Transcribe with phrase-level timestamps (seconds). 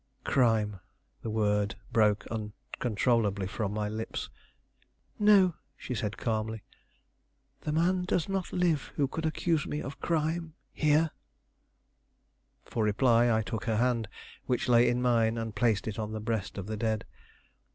[0.23, 0.79] "Crime!"
[1.21, 4.29] The word broke uncontrollably from my lips;
[5.19, 6.63] "crime!" "No," she said calmly,
[7.59, 11.11] "the man does not live who could accuse me of crime, here."
[12.65, 14.07] For reply, I took her hand,
[14.47, 17.05] which lay in mine, and placed it on the breast of the dead.